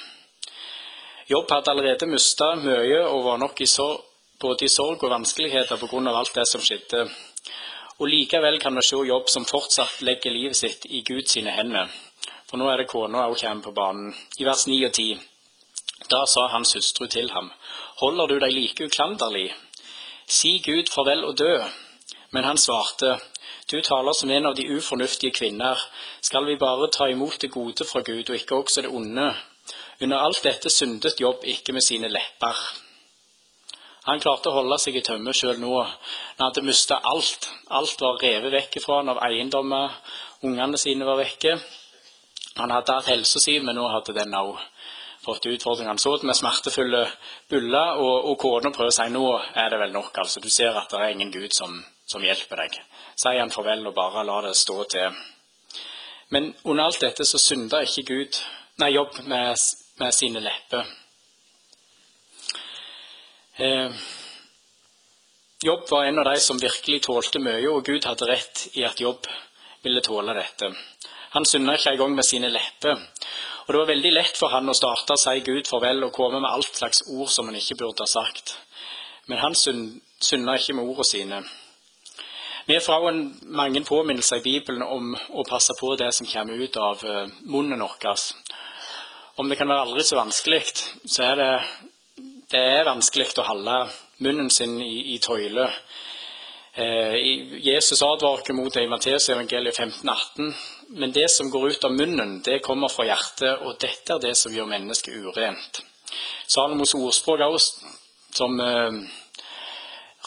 [1.29, 3.67] Jobb hadde allerede mista mye og var nok i
[4.39, 6.09] både i sorg og vanskeligheter pga.
[6.11, 7.09] alt det som skjedde.
[7.99, 11.87] Og likevel kan vi se Jobb som fortsatt legger livet sitt i Guds hender.
[12.49, 14.13] For nå er det kona òg kommer på banen.
[14.39, 15.19] I vers 9 og 10.
[16.09, 17.51] Da sa hans hustru til ham,
[18.01, 19.53] holder du deg like uklanderlig?
[20.27, 21.63] Si Gud farvel og dø.
[22.31, 23.19] Men han svarte,
[23.71, 25.79] du taler som en av de ufornuftige kvinner.
[26.21, 29.33] Skal vi bare ta imot det gode fra Gud, og ikke også det onde?
[30.03, 32.57] Under alt dette syndet Jobb ikke med sine lepper.
[34.03, 35.77] Han klarte å holde seg i tømme sjøl nå.
[35.79, 37.47] Han hadde mista alt.
[37.71, 39.95] Alt var revet vekk fra han av eiendommer.
[40.43, 41.55] Ungene sine var vekke.
[42.57, 44.57] Han hadde hatt helsa si, men nå hadde den òg
[45.23, 45.93] fått utfordringer.
[45.93, 47.05] Han så det med smertefulle
[47.49, 50.11] buller, og, og kona prøver å si nå er det vel nok.
[50.19, 50.43] altså.
[50.43, 52.75] Du ser at det er ingen Gud som, som hjelper deg.
[53.15, 55.23] Sier han farvel og bare la det stå til.
[56.35, 58.41] Men under alt dette så synda ikke Gud,
[58.81, 59.55] nei, jobb med,
[60.03, 60.85] med sine lepper.
[63.55, 63.91] Eh,
[65.63, 68.99] Jobb var en av de som virkelig tålte mye, og Gud hadde rett i at
[68.99, 69.29] Jobb
[69.83, 70.73] ville tåle dette.
[71.37, 72.99] Han synda ikke engang med sine lepper.
[73.63, 76.41] Og det var veldig lett for han å starte å si Gud farvel og komme
[76.43, 78.57] med alt slags ord som han ikke burde ha sagt.
[79.31, 81.39] Men han synda ikke med ordene sine.
[82.67, 86.77] Vi får også mange påminnelser i Bibelen om å passe på det som kommer ut
[86.79, 88.27] av eh, munnen vår.
[89.35, 90.61] Om det kan være aldri så vanskelig,
[91.09, 91.51] så er det
[92.53, 93.77] det er vanskelig å holde
[94.21, 95.65] munnen sin i, i tøyle.
[96.77, 97.15] Eh,
[97.65, 100.53] Jesus advarer mot det i Matteus evangeliet 15, 18.
[101.01, 104.35] Men det som går ut av munnen, det kommer fra hjertet, og dette er det
[104.37, 105.81] som gjør mennesket urent.
[106.45, 107.89] Salomos ordspråk også,
[108.37, 109.01] som eh,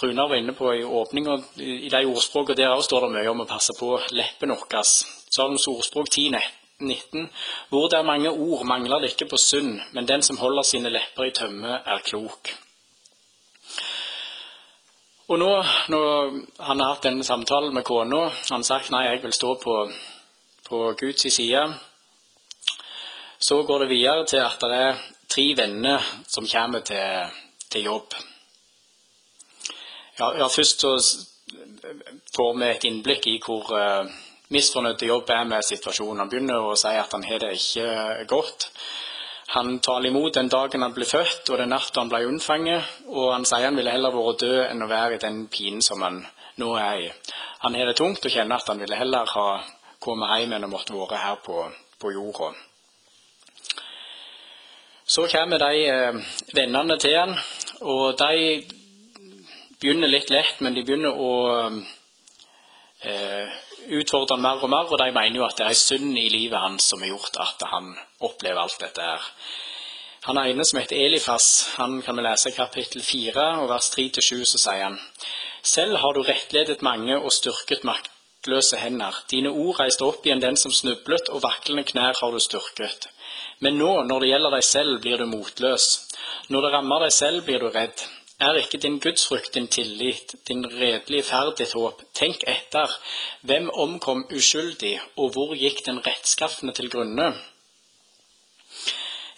[0.03, 3.47] Runar var inne på i åpninga, i de ordspråkene der også står det mye om
[3.47, 4.83] å passe på leppene våre.
[4.83, 6.43] Salomos ordspråk 10,
[6.79, 7.31] 19.
[7.69, 10.93] Hvor det er mange ord, mangler det ikke på synd, men den som holder sine
[10.93, 12.53] lepper i tømme, er klok.
[15.29, 15.51] Og nå,
[15.89, 19.55] når han har hatt denne samtalen med kona, han har sagt nei, jeg vil stå
[19.59, 19.75] på,
[20.69, 21.65] på Guds side,
[23.39, 27.35] så går det videre til at det er tre venner som kommer til,
[27.71, 28.15] til jobb.
[30.19, 30.95] Ja, ja, først så
[32.37, 34.07] får vi et innblikk i hvor uh,
[34.55, 36.23] misfornøyd til jobb er med situasjonen.
[36.23, 38.69] Han begynner å si at han har det ikke godt.
[39.55, 42.95] Han taler imot den dagen han ble født, og den natta han ble unnfanget.
[43.07, 46.03] Og han sier han ville heller vært død enn å være i den pinen som
[46.03, 46.25] han
[46.57, 47.11] nå er i.
[47.59, 49.49] han har det tungt og kjenner at han ville heller ha
[50.01, 51.67] kommet hjem enn å måtte være her på,
[52.01, 52.53] på jorda.
[55.07, 56.17] Så kommer de eh,
[56.55, 57.37] vennene til han,
[57.81, 58.65] og de
[59.81, 61.35] begynner litt lett, men de begynner å
[63.05, 63.53] eh,
[63.89, 66.59] utfordre han mer og mer, og de mener jo at det er synd i livet
[66.61, 67.95] hans som har gjort at han
[68.25, 69.31] opplever alt dette her.
[70.27, 74.59] Han ene som heter Elifas, han kan vi lese kapittel 4 og vers 3-7, så
[74.59, 74.99] sier han
[75.67, 79.15] selv har du rettledet mange og styrket maktløse hender.
[79.31, 83.09] Dine ord reiste opp igjen den som snublet, og vaklende knær har du styrket.
[83.59, 85.87] Men nå, når det gjelder deg selv, blir du motløs.
[86.53, 88.05] Når det rammer deg selv, blir du redd.
[88.41, 92.03] Er ikke din gudsfrykt din tillit, din redelige ferd ditt håp?
[92.15, 92.91] Tenk etter.
[93.41, 97.31] Hvem omkom uskyldig, og hvor gikk den rettskaffende til grunne?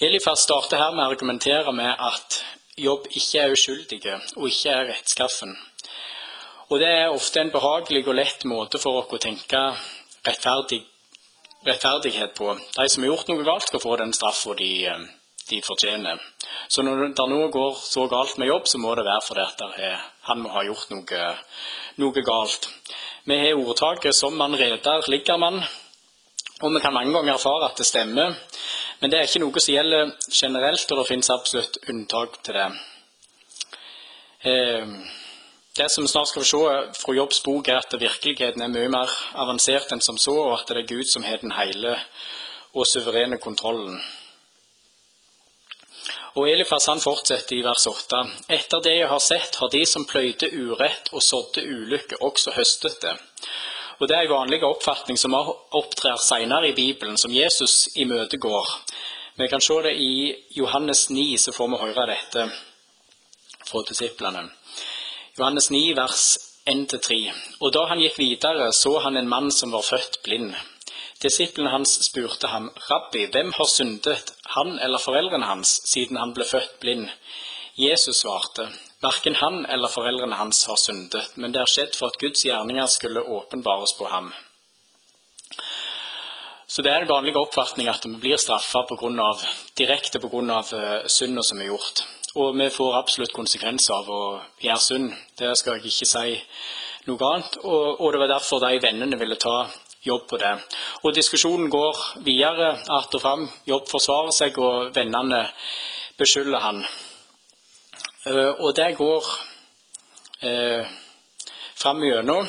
[0.00, 2.40] Elifas starter her med å argumentere med at
[2.78, 5.56] Jobb ikke er uskyldige og ikke er rettskaffen.
[6.70, 9.62] Og det er ofte en behagelig og lett måte for oss å tenke
[10.26, 10.84] rettferdig,
[11.66, 12.52] rettferdighet på.
[12.76, 15.06] De som har gjort noe galt, skal få den straffa de, eh,
[15.50, 16.20] de, fortjener.
[16.68, 20.06] Så når det nå går så galt med jobb, så må det være fordi at
[20.28, 21.28] han må ha gjort noe,
[22.02, 22.70] noe galt.
[23.24, 25.62] Vi har ordtaket 'som man reder, ligger man',
[26.62, 28.34] og vi kan mange ganger erfare at det stemmer.
[29.00, 32.70] Men det er ikke noe som gjelder generelt, og det finnes absolutt unntak til det.
[34.44, 34.87] Eh,
[35.78, 38.88] det som vi snart skal få se fra Jobbs bok, er at virkeligheten er mye
[38.88, 41.94] mer avansert enn som så, og at det er Gud som har den hele
[42.74, 44.00] og suverene kontrollen.
[46.38, 48.18] Og Elifas han fortsetter i vers 8.
[48.55, 53.01] Etter det jeg har sett, har de som pløyde urett og sådde ulykke, også høstet
[53.03, 53.16] det.
[53.98, 58.68] Og Det er en vanlig oppfatning som opptrer senere i Bibelen, som Jesus imøtegår.
[59.35, 62.46] Vi kan se det i Johannes 9, så får vi høre dette
[63.66, 64.46] fra disiplene.
[65.38, 67.33] Johannes 9, vers 1-3.
[67.61, 70.55] Og da han gikk videre, så han en mann som var født blind.
[71.22, 76.46] Disiplene hans spurte ham, Rabbi, hvem har syndet, han eller foreldrene hans, siden han ble
[76.46, 77.09] født blind?
[77.78, 78.68] Jesus svarte,
[79.02, 82.87] verken han eller foreldrene hans har syndet, men det har skjedd for at Guds gjerninger
[82.90, 84.31] skulle åpenbares på ham.
[86.68, 88.85] Så det er en vanlig oppfatning at vi blir straffa
[89.78, 90.59] direkte pga.
[90.76, 92.02] Eh, synda som er gjort.
[92.35, 95.14] Og vi får absolutt konsekvenser av å gjøre synd.
[95.38, 96.37] Det skal jeg ikke si
[97.09, 97.57] noe annet.
[97.64, 99.64] Og, og det var derfor de vennene ville ta
[100.06, 100.54] jobb på det.
[101.02, 103.48] Og diskusjonen går videre att og fram.
[103.64, 105.48] Jobb forsvarer seg, og vennene
[106.18, 106.84] beskylder han.
[108.26, 109.24] Uh, og det går
[110.44, 110.87] uh,
[111.74, 112.48] fram gjennom.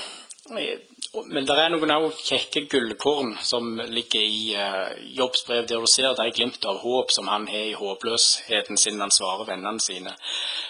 [0.49, 6.13] Men det er noen kjekke gullkorn som ligger i uh, Jobbs brev, der du ser
[6.17, 10.13] de glimt av håp som han har i håpløsheten sin han svarer vennene sine.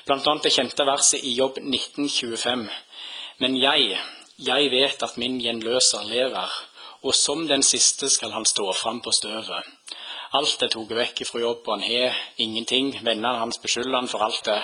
[0.07, 2.67] Blant annet det kjente verset i Jobb 1925.
[3.43, 3.99] Men jeg,
[4.39, 6.55] jeg vet at min gjenløser lever,
[7.01, 9.67] og som den siste skal han stå fram på støvet.
[10.37, 12.91] Alt er tatt vekk ifra jobb, og han har ingenting.
[13.01, 14.59] Vennene hans beskylder han for alt det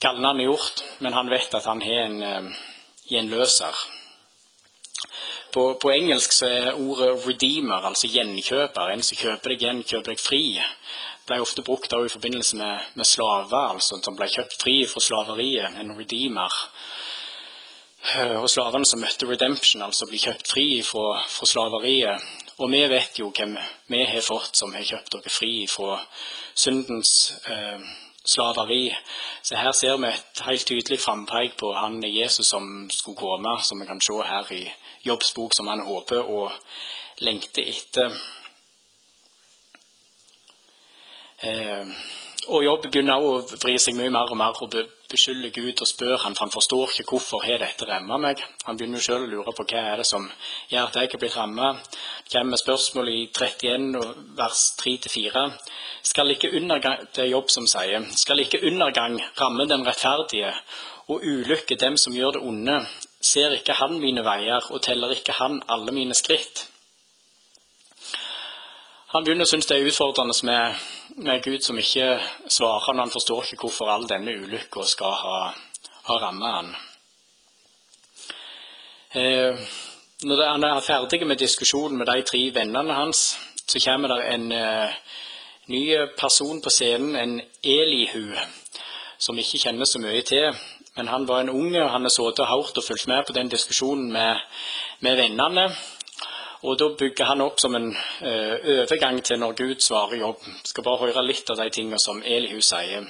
[0.00, 2.52] galne han har gjort, men han vet at han har en
[3.10, 3.82] gjenløser.
[5.50, 8.92] På, på, engelsk så er ordet 'redeemer', altså gjenkjøper.
[8.92, 10.42] En som kjøper deg igjen, kjøper deg fri.
[11.26, 15.76] ble ofte brukt i forbindelse med, med slaver, altså, som ble kjøpt fri fra slaveriet.
[15.78, 16.54] En redeemer.
[18.00, 22.28] Eh, og slavene som møtte redemption, altså bli kjøpt fri fra, fra slaveriet.
[22.60, 23.58] Og vi vet jo hvem
[23.92, 25.98] vi har fått som har kjøpt dere fri fra
[26.56, 27.12] syndens
[27.44, 27.84] eh,
[28.24, 28.88] slaveri.
[29.44, 33.80] Så her ser vi et helt tydelig frampek på han Jesus som skulle komme, som
[33.80, 34.64] vi kan se her i
[35.04, 36.56] jobbsbok som han håper og
[37.20, 38.16] lengter etter.
[41.44, 41.96] Eh,
[42.48, 44.74] og Jobb begynner å vri seg mye mer og mer og
[45.10, 48.44] beskylde Gud og spør han, for han forstår ikke hvorfor har dette rammet meg.
[48.64, 50.24] Han begynner selv å lure på hva er det som
[50.70, 51.36] gjør at jeg er blitt.
[51.36, 53.90] Det kommer spørsmål i 31
[54.38, 55.44] vers 3-4.
[56.12, 60.54] Skal ikke undergang, det er Jobb som sier, skal ikke undergang ramme den rettferdige
[61.10, 62.80] og ulykke dem som gjør det onde?
[63.20, 66.64] Ser ikke han mine veier, og teller ikke han alle mine skritt?
[69.10, 70.78] Han begynner å synes det er utfordrende med,
[71.16, 75.36] med, Gud som ikke svarer når han forstår ikke hvorfor all denne ulykka skal ha,
[76.08, 76.72] ha rammet han.
[79.14, 79.70] Eh,
[80.22, 84.52] når han er ferdig med diskusjonen med de tre vennene hans, så kommer det en
[84.52, 84.98] eh,
[85.66, 85.82] ny
[86.18, 88.34] person på scenen, en Elihu,
[89.18, 90.54] som ikke kjenner så mye til.
[90.96, 93.32] Men han var en unge, og han har sittet og hørt og fulgt med på
[93.32, 94.42] den diskusjonen med,
[95.00, 95.70] med vennene.
[96.62, 100.44] Og da bygger han opp som en uh, overgang til når Gud svarer jobb.
[100.64, 103.08] Skal bare høre litt av de tingene som Elihu sier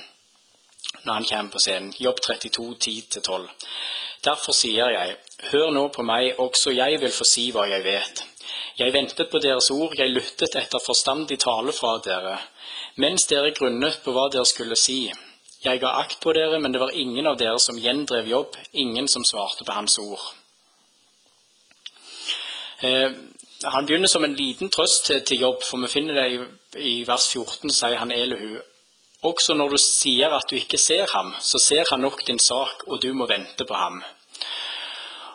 [1.05, 1.95] når han kommer på scenen.
[1.99, 3.49] Jobb 32, 10-12.
[4.25, 5.17] Derfor sier jeg,
[5.51, 8.23] hør nå på meg, også jeg vil få si hva jeg vet.
[8.81, 12.37] Jeg ventet på deres ord, jeg lyttet etter forstandig tale fra dere,
[13.01, 15.07] mens dere grunnet på hva dere skulle si.
[15.65, 19.09] Jeg ga akt på dere, men det var ingen av dere som gjendrev jobb, ingen
[19.09, 20.23] som svarte på hans ord.
[22.81, 23.13] Eh,
[23.65, 26.39] han begynner som en liten trøst til, til jobb, for vi finner det i,
[26.81, 28.61] i vers 14, sier han Elihu.
[29.29, 32.87] Også når du sier at du ikke ser ham, så ser han nok din sak,
[32.87, 34.01] og du må vente på ham.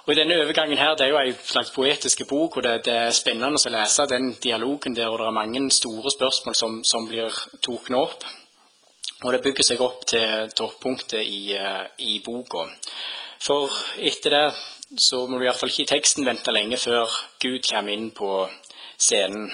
[0.05, 2.93] Og i denne overgangen her, Det er jo en slags poetiske bok, og det, det,
[2.93, 7.07] er spennende å lese den dialogen der, og det er mange store spørsmål som, som
[7.07, 7.29] blir
[7.61, 8.25] tatt opp.
[9.23, 12.67] Og det bygger seg opp til toppunktet i, eh, i boka.
[13.41, 14.45] For etter det
[14.93, 17.09] så må du iallfall ikke i teksten vente lenge før
[17.41, 18.29] Gud kommer inn på
[19.01, 19.49] scenen.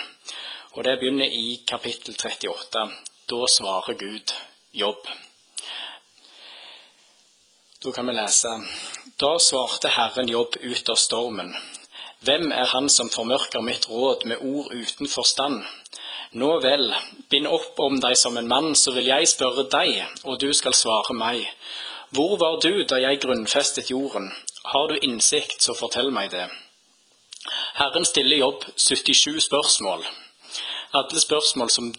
[0.76, 2.84] Og det begynner i kapittel 38.
[3.32, 4.34] Da svarer Gud
[4.76, 5.08] jobb.
[7.82, 8.52] Da kan vi lese
[9.20, 11.56] Da svarte Herren jobb ut av stormen.
[12.22, 15.63] Hvem er han som formørker mitt råd med ord uten forstand?
[16.38, 16.94] Nå vel,
[17.30, 20.78] bind opp om deg som en mann, så vil jeg spørre deg, og du skal
[20.78, 21.48] svare meg.
[22.13, 24.30] Hvor var du da jeg grunnfestet jorden?
[24.63, 26.45] Har du innsikt, så fortell meg det.
[27.74, 30.06] Herren stiller Jobb 77 spørsmål.
[30.93, 31.93] Alle spørsmål som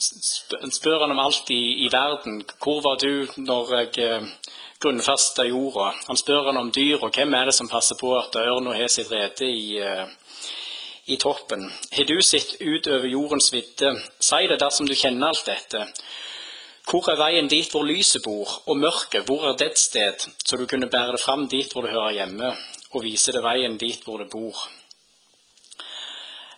[0.70, 2.42] spør han om alt i, i verden.
[2.62, 5.92] Hvor var du når jeg grunnfasta grunnfesta jorda?
[6.06, 8.88] Han spør han om dyr, og hvem er det som passer på at ørna har
[8.92, 10.06] sitt rede i, eh,
[11.06, 11.72] i toppen?
[11.96, 13.96] Har du sett utover jordens vidde?
[14.20, 15.86] Si det dersom du kjenner alt dette.
[16.90, 20.66] Hvor er veien dit hvor lyset bor, og mørket, hvor er dets sted, så du
[20.66, 22.54] kunne bære det fram dit hvor det hører hjemme,
[22.92, 24.56] og vise det veien dit hvor det bor?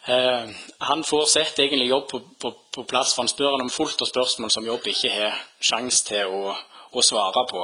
[0.07, 3.73] Eh, han får sett egentlig jobb på, på, på, plass, for han spør han om
[3.73, 6.53] fullt av spørsmål som jobb ikke har sjanse til å,
[6.93, 7.63] å, svare på.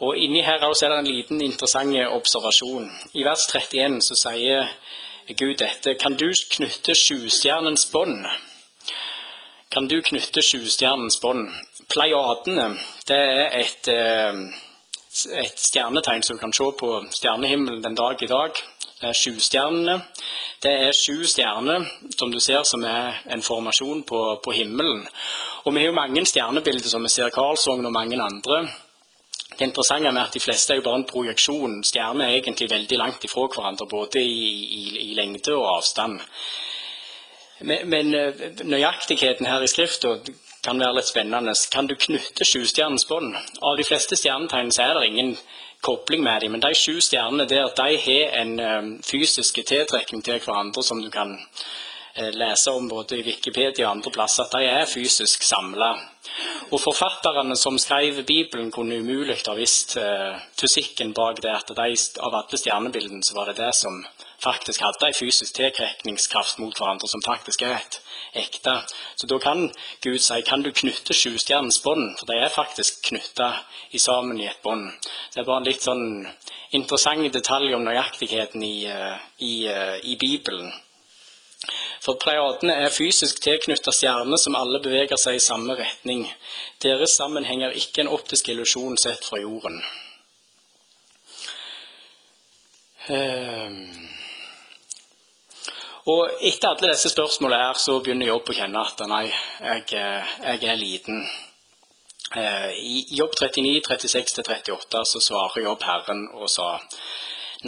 [0.00, 2.88] Og Inni her er det en liten interessant observasjon.
[3.12, 4.70] I vers 31 så sier
[5.36, 5.98] Gud dette.
[6.00, 8.24] Kan du knytte sjustjernens bånd?
[9.70, 11.52] Kan du knytte sjustjernens bånd?
[11.90, 12.66] Pleiadene
[13.08, 14.34] det er et, eh,
[15.42, 18.60] et, stjernetegn som du kan se på stjernehimmelen den dag i dag.
[19.00, 19.96] Er Sjustjernene.
[20.62, 21.86] Det er sju stjerner
[22.18, 25.06] som du ser som er en formasjon på, på himmelen.
[25.64, 28.68] Og Vi har jo mange stjernebilder som vi ser Karlsvogn og mange andre.
[29.56, 31.80] Det interessante er at de fleste er jo bare en projeksjon.
[31.84, 34.44] Stjerner er egentlig veldig langt ifra hverandre, både i,
[34.80, 36.20] i, i lengde og avstand.
[37.60, 40.14] Men, men eh, nøyaktigheten her i skrifta
[40.64, 41.54] kan være litt spennende.
[41.72, 43.36] Kan du knytte sjustjernens bånd?
[43.64, 45.34] Av de fleste stjernetegn er det ingen
[45.80, 50.40] kobling med dem, men de sju stjernene der de har en um, fysisk tiltrekning til
[50.44, 54.68] hverandre som du kan uh, lese om både i Wikipedia og andre plasser, at de
[54.68, 55.94] er fysisk samla.
[56.70, 61.56] Og forfatterne som skrev Bibelen, kunne umulig ha visst uh, fysikken bak det.
[61.56, 64.04] at de, Av alle stjernebildene så var det det som
[64.42, 68.00] faktisk hadde en fysisk tiltrekningskraft mot hverandre, som faktisk er et
[68.40, 68.74] ekte.
[69.16, 69.70] Så da kan
[70.02, 73.52] Gud si kan du knytte sjustjernens bånd, for de er faktisk knytta
[73.98, 74.90] sammen i et bånd.
[75.34, 76.04] Det er bare en litt sånn
[76.76, 80.72] interessant detalj om nøyaktigheten i, eh, i, eh, i Bibelen.
[82.00, 86.32] For pleiadene er fysisk tilknytta stjerner som alle beveger seg i samme retning.
[86.80, 89.82] Deres sammenheng er ikke en optisk illusjon sett fra jorden.
[93.08, 94.19] Um
[96.08, 100.70] og etter alle disse spørsmålene her, så begynner Jobb å kjenne at nei, jeg, jeg
[100.72, 101.24] er liten.
[102.36, 106.76] Eh, I Jobb 39, 36-38 så svarer Jobb Herren og sa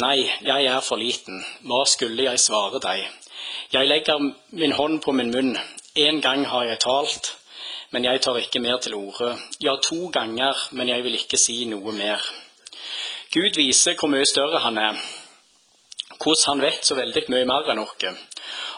[0.01, 1.43] Nei, jeg er for liten.
[1.69, 3.03] Hva skulle jeg svare deg?
[3.75, 4.23] Jeg legger
[4.57, 5.59] min hånd på min munn.
[6.01, 7.35] En gang har jeg talt,
[7.93, 9.35] men jeg tar ikke mer til orde.
[9.61, 12.25] Ja, to ganger, men jeg vil ikke si noe mer.
[13.35, 15.03] Gud viser hvor mye større han er
[16.23, 18.07] hvordan han vet så veldig mye mer enn oss.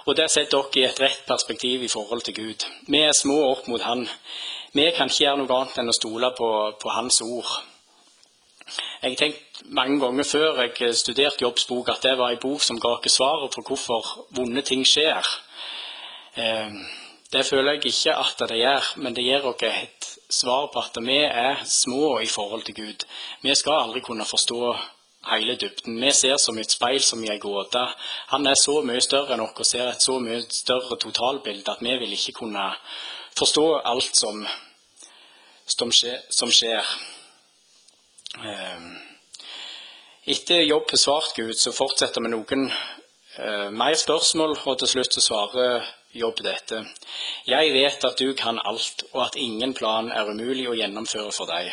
[0.04, 2.66] Og det setter dere i et rett perspektiv i forhold til Gud.
[2.88, 4.04] Vi er små opp mot Han.
[4.74, 6.48] Vi kan ikke gjøre noe annet enn å stole på,
[6.80, 7.52] på Hans ord.
[9.02, 12.80] Jeg har tenkt mange ganger før jeg studerte jobbsbok, at det var en bok som
[12.80, 15.28] ga oss svaret på hvorfor vonde ting skjer.
[16.40, 16.72] Eh,
[17.32, 21.00] det føler jeg ikke at det gjør, men det gir oss et svar på at
[21.04, 23.06] vi er små i forhold til Gud.
[23.42, 24.60] Vi skal aldri kunne forstå
[25.30, 26.00] hele dybden.
[26.02, 27.82] Vi ser som et speil, som i ei gåte.
[28.32, 31.82] Han er så mye større enn oss og ser et så mye større totalbilde at
[31.84, 32.66] vi vil ikke kunne
[33.38, 34.44] forstå alt som,
[35.66, 36.94] som skjer.
[38.44, 38.94] Ehm,
[40.26, 45.22] etter jobb besvart Gud, så fortsetter vi noen uh, mer spørsmål, og til slutt så
[45.22, 46.78] svarer Jobb dette.
[47.50, 51.50] Jeg vet at du kan alt, og at ingen plan er umulig å gjennomføre for
[51.50, 51.72] deg.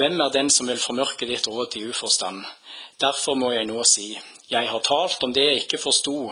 [0.00, 2.40] Hvem er den som vil formørke ditt råd til uforstand?
[3.00, 4.14] Derfor må jeg nå si,
[4.48, 6.30] jeg har talt om det jeg ikke forsto,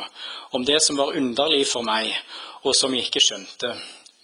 [0.56, 2.08] om det som var underlig for meg,
[2.64, 3.74] og som jeg ikke skjønte.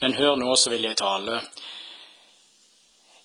[0.01, 1.43] Men hør nå, så vil jeg tale.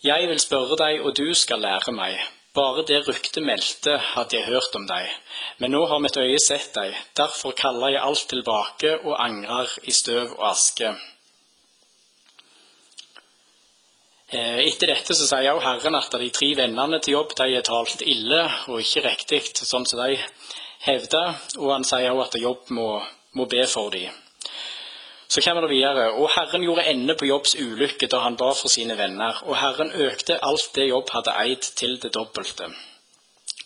[0.04, 2.20] Jeg vil spørre deg, og du skal lære meg.
[2.56, 5.08] Bare det ryktet meldte, hadde jeg hørt om deg.
[5.60, 9.96] Men nå har mitt øye sett deg, derfor kaller jeg alt tilbake og angrer i
[9.96, 10.92] støv og aske.
[10.92, 11.12] Eh,
[14.32, 18.02] etter dette så sier også Herren at de tre vennene til jobb de er talt
[18.02, 20.18] ille og ikke riktig, sånn som de
[20.86, 21.36] hevder.
[21.60, 22.90] Og han sier også at jobb må,
[23.38, 24.14] må be for dem.
[25.28, 26.12] Så kommer det videre.
[26.14, 29.42] Og Herren gjorde ende på Jobbs ulykke da han ba for sine venner.
[29.50, 32.70] Og Herren økte alt det Jobb hadde eid, til det dobbelte.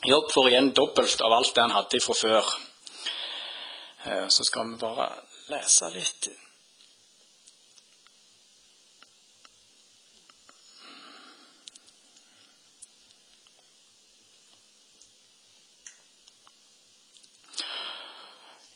[0.07, 2.53] Jobb får igjen dobbelt av alt det han hadde fra før.
[4.05, 5.10] Eh, så skal vi bare
[5.51, 6.30] lese litt.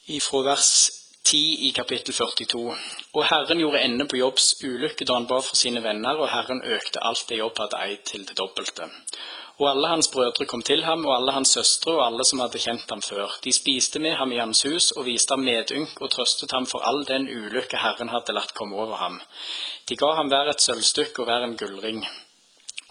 [0.06, 0.89] Ifra vers
[1.24, 1.38] 10
[1.68, 2.76] i kapittel 42.
[3.16, 6.60] Og Herren gjorde ende på Jobbs ulykke da han ba for sine venner, og Herren
[6.60, 8.89] økte alt det Jobb hadde eid, til det dobbelte.
[9.62, 12.60] Og alle hans brødre kom til ham, og alle hans søstre og alle som hadde
[12.60, 13.38] kjent ham før.
[13.47, 16.84] De spiste med ham i hans hus og viste ham medynk og trøstet ham for
[16.84, 19.22] all den ulykke Herren hadde latt komme over ham.
[19.88, 22.04] De ga ham hver et sølvstykke og hver en gullring.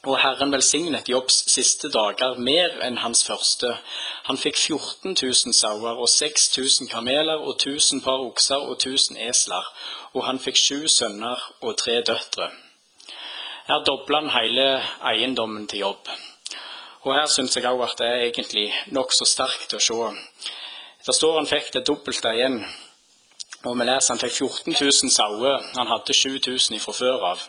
[0.03, 3.69] Og Herren velsignet Jobbs siste dager mer enn hans første.
[4.27, 9.69] Han fikk 14 000 sauer og 6000 kameler og 1000 par okser og 1000 esler.
[10.19, 12.51] Og han fikk sju sønner og tre døtre.
[13.69, 14.67] Her dobla han hele
[15.13, 16.11] eiendommen til Jobb.
[17.07, 20.01] Og her syns jeg òg at det er egentlig nokså sterkt å se.
[21.07, 22.65] Det står han fikk det dobbelte igjen.
[23.63, 25.67] Og vi leser han fikk 14 000 sauer.
[25.77, 27.43] Han hadde 7000 fra før av.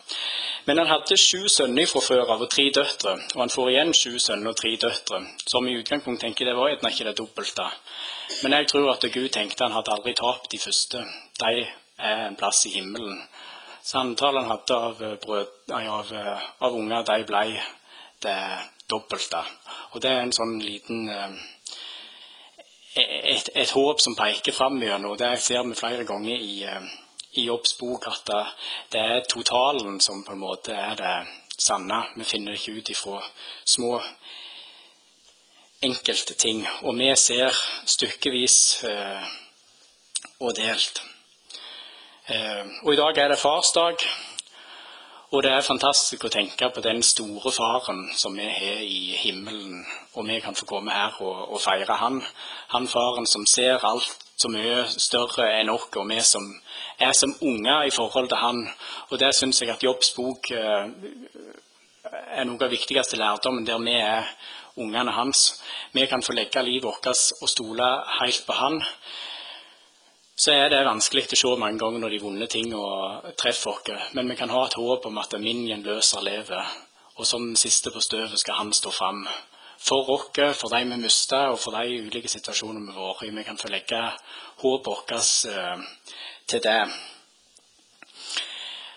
[0.64, 3.90] Men han hadde sju sønner fra før av og tre døtre, og han får igjen
[3.98, 7.66] sju sønner og tre døtre, som i utgangspunktet tenker det var gjerne ikke det dobbelte.
[8.42, 11.02] Men jeg tror at Gud tenkte han hadde aldri tapt de første.
[11.42, 11.66] De
[11.98, 13.20] er en plass i himmelen.
[13.84, 17.44] Så antallet han hadde av, brød, nei, av, eh, av unger, de ble
[18.24, 18.38] det
[18.88, 19.42] dobbelte.
[19.92, 21.36] Og det er en sånn liten eh,
[22.96, 25.16] et, et håp som peker fram gjennom.
[25.18, 26.54] Det ser vi flere ganger i
[27.34, 28.30] i Jobbs bok at
[28.92, 31.14] det er totalen som på en måte er det
[31.58, 32.04] sanne.
[32.16, 33.22] Vi finner det ikke ut ifra
[33.64, 33.98] små
[35.82, 36.62] enkelte ting.
[36.82, 39.26] Og vi ser stykkevis eh,
[40.40, 41.02] og delt.
[42.28, 44.06] Eh, og i dag er det farsdag.
[45.34, 49.80] Og det er fantastisk å tenke på den store faren som vi har i himmelen,
[50.14, 52.20] og vi kan få komme her og, og feire han.
[52.70, 56.46] Han faren som ser alt så mye større enn oss, og vi som
[57.02, 58.62] er som unger i forhold til han.
[59.10, 60.86] Og det syns jeg at Jobbs bok eh,
[62.38, 64.30] er noe av viktigste lærdommen, der vi er
[64.78, 65.48] ungene hans.
[65.98, 68.78] Vi kan få legge livet vårt og stole helt på han.
[70.36, 74.08] Så er det vanskelig å se mange ganger når de vonde tingene treffer oss.
[74.18, 76.72] Men vi kan ha et håp om at min gjenløser lever,
[77.14, 79.22] og som den siste på støvet skal han stå fram
[79.78, 83.34] for oss, for de vi mista, og for de ulike situasjonene vi har vært i.
[83.36, 84.00] Vi kan få legge
[84.64, 85.84] håpet vårt eh,
[86.50, 86.80] til det.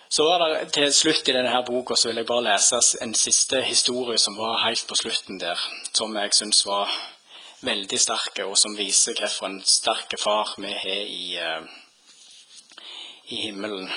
[0.08, 3.60] Så var det Til slutt i denne boka så vil jeg bare lese en siste
[3.62, 5.60] historie som var helt på slutten der,
[5.92, 6.90] som jeg syns var
[7.64, 12.84] veldig sterke, og som viser hvilken sterke far vi har i, uh,
[13.34, 13.90] i himmelen.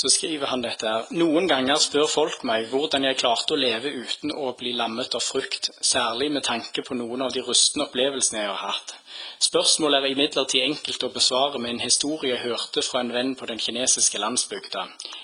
[0.00, 1.08] så skriver han dette her.
[1.12, 5.20] Noen ganger spør folk meg hvordan jeg klarte å leve uten å bli lammet av
[5.20, 8.94] frykt, særlig med tanke på noen av de rustne opplevelsene jeg har hatt.
[9.40, 13.46] Spørsmålet er imidlertid enkelt å besvare med en historie jeg hørte fra en venn på
[13.48, 14.82] den kinesiske landsbygda,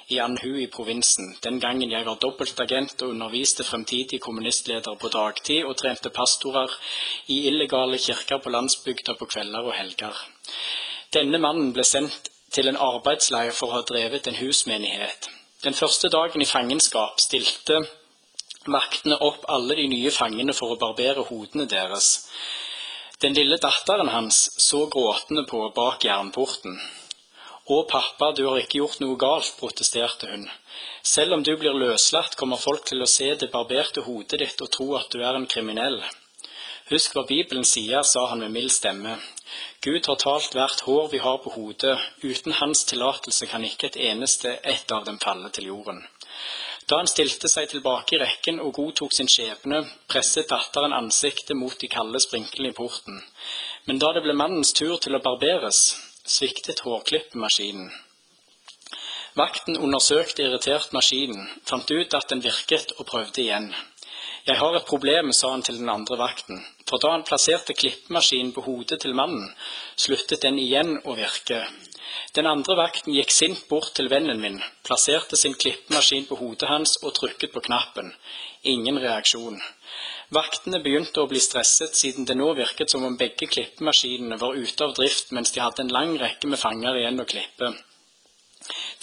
[0.09, 5.69] i Anhu i provinsen, den gangen jeg var dobbeltagent og underviste fremtidige kommunistledere på dagtid
[5.69, 6.73] og trente pastorer
[7.29, 10.25] i illegale kirker på landsbygda på kvelder og helger.
[11.13, 15.29] Denne mannen ble sendt til en arbeidsleir for å ha drevet en husmenighet.
[15.61, 17.83] Den første dagen i fangenskap stilte
[18.65, 22.15] vaktene opp alle de nye fangene for å barbere hodene deres.
[23.25, 26.75] Den lille datteren hans så gråtende på bak jernporten.
[27.65, 30.45] Å, pappa, du har ikke gjort noe galt, protesterte hun.
[31.01, 34.69] Selv om du blir løslatt, kommer folk til å se det barberte hodet ditt og
[34.77, 35.97] tro at du er en kriminell.
[36.91, 39.17] Husk hva Bibelen sier, sa han med mild stemme.
[39.81, 41.97] Gud har talt hvert hår vi har på hodet.
[42.21, 46.05] Uten hans tillatelse kan ikke et eneste ett av dem falle til jorden.
[46.87, 51.75] Da han stilte seg tilbake i rekken og godtok sin skjebne, presset datteren ansiktet mot
[51.81, 53.19] de kalde sprinklene i porten.
[53.91, 55.81] Men da det ble mannens tur til å barberes,
[56.23, 57.91] sviktet hårklippemaskinen.
[59.37, 63.69] Vakten undersøkte irritert maskinen, fant ut at den virket og prøvde igjen.
[64.47, 68.55] Jeg har et problem, sa han til den andre vakten, for da han plasserte klippemaskinen
[68.55, 69.51] på hodet til mannen,
[69.99, 71.65] sluttet den igjen å virke.
[72.37, 76.97] Den andre vakten gikk sint bort til vennen min, plasserte sin klippemaskin på hodet hans
[77.03, 78.13] og trykket på knappen.
[78.63, 79.61] Ingen reaksjon.
[80.35, 84.85] Vaktene begynte å bli stresset, siden det nå virket som om begge klippemaskinene var ute
[84.85, 87.71] av drift mens de hadde en lang rekke med fanger igjen å klippe.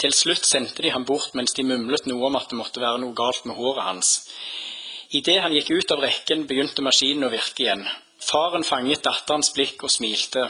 [0.02, 3.00] Til slutt sendte de ham bort mens de mumlet noe om at det måtte være
[3.04, 4.10] noe galt med håret hans.
[5.16, 7.86] Idet han gikk ut av rekken, begynte maskinen å virke igjen.
[8.24, 10.48] Faren fanget datterens blikk og smilte.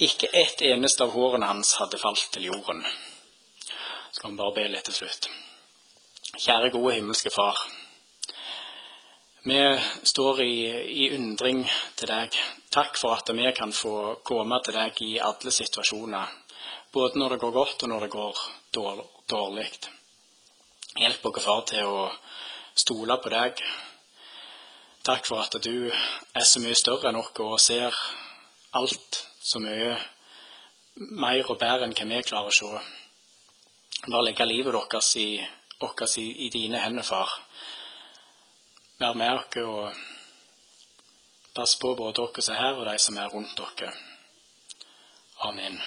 [0.00, 2.80] Ikke ett eneste av hårene hans hadde falt til jorden.
[4.16, 5.28] Skal vi bare be litt til slutt.
[6.40, 7.60] Kjære gode himmelske Far.
[9.44, 9.58] Vi
[10.08, 10.56] står i,
[11.02, 11.66] i, undring
[12.00, 12.40] til deg.
[12.72, 13.94] Takk for at vi kan få
[14.24, 16.32] komme til deg i alle situasjoner.
[16.96, 18.42] Både når det går godt, og når det går
[19.28, 19.68] dårlig.
[20.96, 22.06] Hjelp oss, far, til å
[22.72, 23.60] stole på deg.
[25.04, 28.06] Takk for at du er så mye større enn oss og ser
[28.80, 29.94] alt så mye
[30.94, 32.82] mer og bedre enn hva vi klarer å se.
[34.06, 35.28] Bare legge livet deres i,
[35.80, 37.32] deres i, i dine hender, far.
[39.00, 40.04] Vær med oss og
[41.56, 43.94] pass på både dere som er her, og de som er rundt dere.
[45.48, 45.80] Amen.